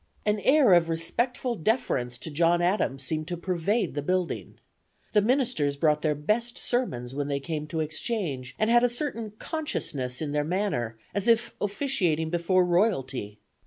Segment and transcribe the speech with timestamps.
[0.25, 4.55] An air of respectful deference to John Adams seemed to pervade the building.
[5.13, 9.29] The ministers brought their best sermons when they came to exchange, and had a certain
[9.37, 13.41] consciousness in their manner, as if officiating before royalty.